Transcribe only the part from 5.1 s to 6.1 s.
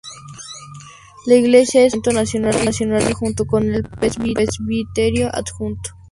adjunto.